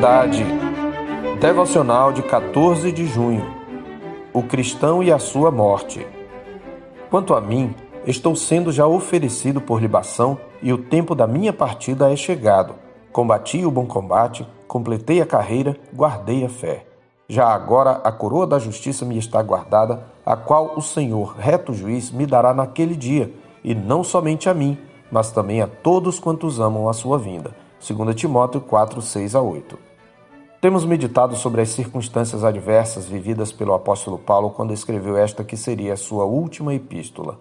[0.00, 0.46] Piedade.
[1.38, 3.44] Devocional de 14 de junho.
[4.32, 6.06] O cristão e a sua morte.
[7.10, 7.74] Quanto a mim,
[8.06, 12.76] estou sendo já oferecido por libação e o tempo da minha partida é chegado.
[13.12, 16.86] Combati o bom combate, completei a carreira, guardei a fé.
[17.28, 22.10] Já agora a coroa da justiça me está guardada, a qual o Senhor, reto juiz,
[22.10, 23.30] me dará naquele dia,
[23.62, 24.78] e não somente a mim,
[25.12, 27.54] mas também a todos quantos amam a sua vinda.
[27.86, 29.89] 2 Timóteo 4, 6 a 8.
[30.60, 35.94] Temos meditado sobre as circunstâncias adversas vividas pelo apóstolo Paulo quando escreveu esta que seria
[35.94, 37.38] a sua última epístola.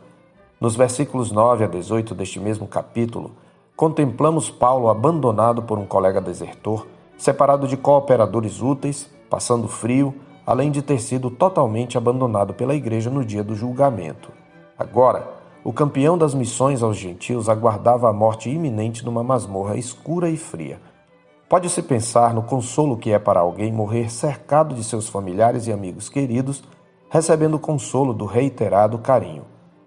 [0.57, 3.31] Nos versículos 9 a 18 deste mesmo capítulo,
[3.75, 6.87] contemplamos Paulo abandonado por um colega desertor,
[7.17, 13.25] separado de cooperadores úteis, passando frio, além de ter sido totalmente abandonado pela igreja no
[13.25, 14.31] dia do julgamento.
[14.77, 15.29] Agora,
[15.61, 20.79] o campeão das missões aos gentios aguardava a morte iminente numa masmorra escura e fria.
[21.49, 26.07] Pode-se pensar no consolo que é para alguém morrer cercado de seus familiares e amigos
[26.07, 26.63] queridos,
[27.09, 29.41] recebendo o consolo do reiterado carinho.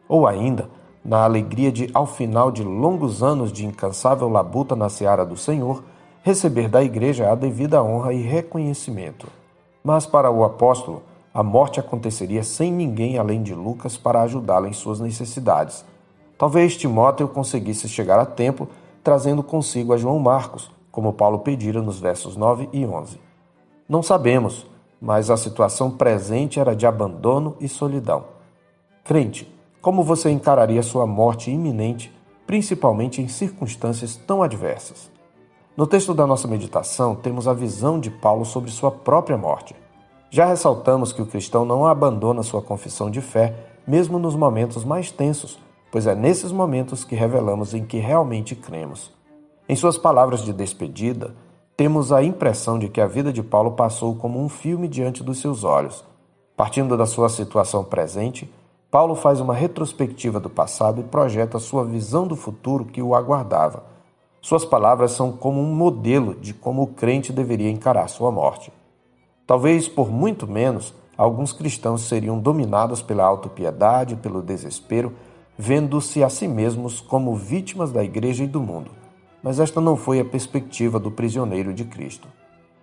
[0.08, 0.68] Ou ainda,
[1.05, 5.84] na alegria de, ao final de longos anos de incansável labuta na seara do Senhor,
[6.24, 9.28] receber da igreja a devida honra e reconhecimento.
[9.84, 14.72] Mas para o apóstolo, a morte aconteceria sem ninguém além de Lucas para ajudá-lo em
[14.72, 15.84] suas necessidades.
[16.36, 18.68] Talvez Timóteo conseguisse chegar a tempo,
[19.05, 23.19] trazendo consigo a João Marcos, como Paulo pedira nos versos 9 e 11.
[23.89, 24.67] Não sabemos,
[25.01, 28.27] mas a situação presente era de abandono e solidão.
[29.03, 32.15] Crente, como você encararia sua morte iminente,
[32.47, 35.11] principalmente em circunstâncias tão adversas?
[35.77, 39.75] No texto da nossa meditação, temos a visão de Paulo sobre sua própria morte.
[40.31, 43.55] Já ressaltamos que o cristão não abandona sua confissão de fé,
[43.87, 45.59] mesmo nos momentos mais tensos,
[45.91, 49.11] pois é nesses momentos que revelamos em que realmente cremos.
[49.73, 51.34] Em suas palavras de despedida,
[51.75, 55.41] temos a impressão de que a vida de Paulo passou como um filme diante dos
[55.41, 56.05] seus olhos.
[56.55, 58.52] Partindo da sua situação presente,
[58.91, 63.83] Paulo faz uma retrospectiva do passado e projeta sua visão do futuro que o aguardava.
[64.42, 68.70] Suas palavras são como um modelo de como o crente deveria encarar sua morte.
[69.46, 75.14] Talvez por muito menos, alguns cristãos seriam dominados pela autopiedade pelo desespero,
[75.57, 79.01] vendo-se a si mesmos como vítimas da igreja e do mundo.
[79.42, 82.29] Mas esta não foi a perspectiva do prisioneiro de Cristo.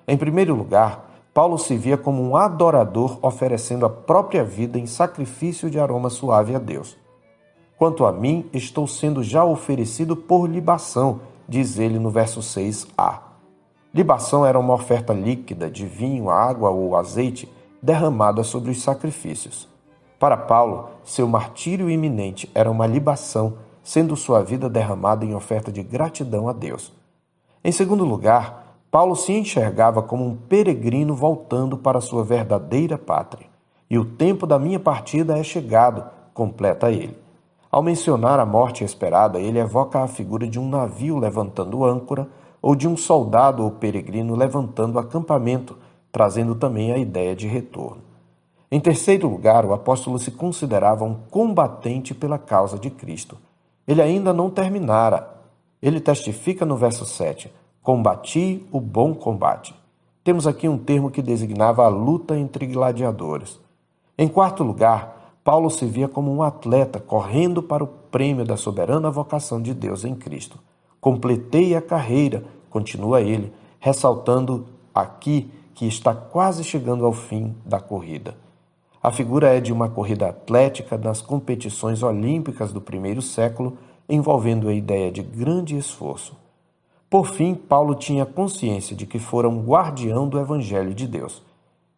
[0.07, 5.69] Em primeiro lugar, Paulo se via como um adorador oferecendo a própria vida em sacrifício
[5.69, 6.97] de aroma suave a Deus.
[7.77, 13.19] Quanto a mim, estou sendo já oferecido por libação, diz ele no verso 6a.
[13.93, 17.49] Libação era uma oferta líquida de vinho, água ou azeite
[17.81, 19.67] derramada sobre os sacrifícios.
[20.19, 23.53] Para Paulo, seu martírio iminente era uma libação,
[23.89, 26.93] sendo sua vida derramada em oferta de gratidão a Deus.
[27.63, 33.47] Em segundo lugar, Paulo se enxergava como um peregrino voltando para sua verdadeira pátria.
[33.89, 37.17] E o tempo da minha partida é chegado, completa ele.
[37.71, 42.27] Ao mencionar a morte esperada, ele evoca a figura de um navio levantando âncora
[42.61, 45.75] ou de um soldado ou peregrino levantando acampamento,
[46.11, 48.03] trazendo também a ideia de retorno.
[48.71, 53.35] Em terceiro lugar, o apóstolo se considerava um combatente pela causa de Cristo.
[53.89, 55.27] Ele ainda não terminara.
[55.81, 57.51] Ele testifica no verso 7:
[57.81, 59.73] Combati o bom combate.
[60.23, 63.59] Temos aqui um termo que designava a luta entre gladiadores.
[64.15, 69.09] Em quarto lugar, Paulo se via como um atleta correndo para o prêmio da soberana
[69.09, 70.59] vocação de Deus em Cristo.
[71.01, 78.35] Completei a carreira, continua ele, ressaltando aqui que está quase chegando ao fim da corrida.
[79.01, 83.77] A figura é de uma corrida atlética nas competições olímpicas do primeiro século,
[84.09, 86.35] envolvendo a ideia de grande esforço.
[87.09, 91.41] Por fim, Paulo tinha consciência de que fora um guardião do Evangelho de Deus.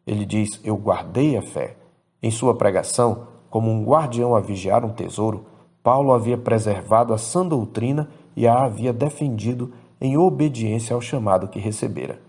[0.06, 1.76] Ele diz: Eu guardei a fé.
[2.22, 5.46] Em sua pregação, como um guardião a vigiar um tesouro,
[5.84, 11.60] Paulo havia preservado a sã doutrina e a havia defendido em obediência ao chamado que
[11.60, 12.22] recebera.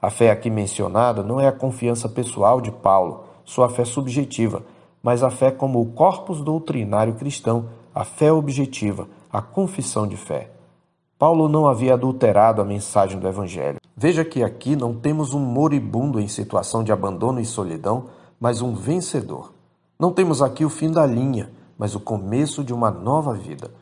[0.00, 4.62] A fé aqui mencionada não é a confiança pessoal de Paulo, sua fé subjetiva,
[5.02, 10.52] mas a fé como o corpus doutrinário cristão, a fé objetiva, a confissão de fé.
[11.18, 13.80] Paulo não havia adulterado a mensagem do Evangelho.
[13.96, 18.04] Veja que aqui não temos um moribundo em situação de abandono e solidão,
[18.38, 19.52] mas um vencedor.
[19.98, 23.72] Não temos aqui o fim da linha, mas o começo de uma nova vida.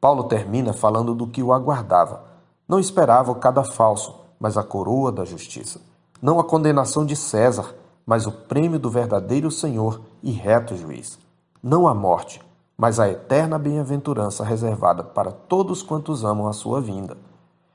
[0.00, 2.22] Paulo termina falando do que o aguardava.
[2.68, 5.80] Não esperava o cadafalso, mas a coroa da justiça.
[6.20, 7.74] Não a condenação de César,
[8.06, 11.18] mas o prêmio do verdadeiro Senhor e reto juiz.
[11.62, 12.40] Não a morte,
[12.76, 17.16] mas a eterna bem-aventurança reservada para todos quantos amam a sua vinda.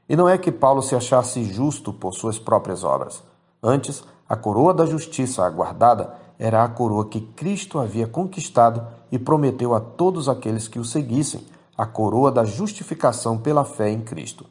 [0.07, 3.23] E não é que Paulo se achasse justo por suas próprias obras.
[3.61, 9.73] Antes, a coroa da justiça aguardada era a coroa que Cristo havia conquistado e prometeu
[9.75, 11.45] a todos aqueles que o seguissem,
[11.77, 14.45] a coroa da justificação pela fé em Cristo.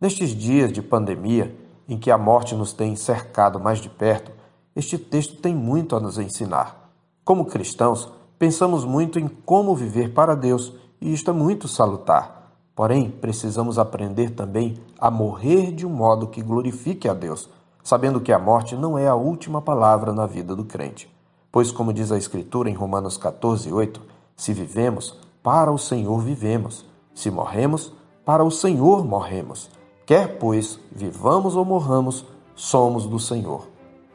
[0.00, 1.56] Nestes dias de pandemia,
[1.88, 4.32] em que a morte nos tem cercado mais de perto,
[4.74, 6.90] este texto tem muito a nos ensinar.
[7.24, 12.52] Como cristãos, pensamos muito em como viver para Deus e isto é muito salutar.
[12.74, 17.50] Porém, precisamos aprender também a morrer de um modo que glorifique a Deus,
[17.84, 21.08] sabendo que a morte não é a última palavra na vida do crente.
[21.50, 24.00] Pois, como diz a Escritura em Romanos 14, 8,
[24.34, 27.92] se vivemos, para o Senhor vivemos, se morremos,
[28.24, 29.68] para o Senhor morremos.
[30.06, 32.24] Quer, pois, vivamos ou morramos,
[32.54, 33.71] somos do Senhor.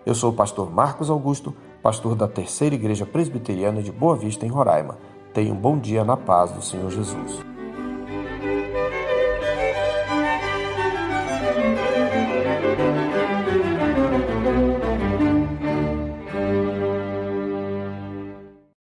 [0.07, 4.50] Eu sou o pastor Marcos Augusto, pastor da Terceira Igreja Presbiteriana de Boa Vista, em
[4.50, 4.98] Roraima.
[5.33, 7.56] Tenha um bom dia na paz do Senhor Jesus.